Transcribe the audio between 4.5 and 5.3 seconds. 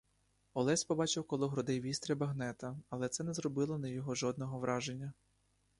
враження.